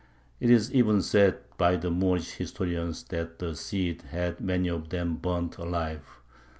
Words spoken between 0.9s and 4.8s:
said by the Moorish historians that the Cid had many